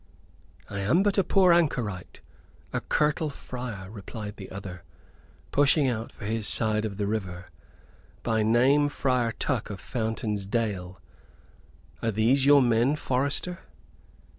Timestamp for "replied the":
3.91-4.49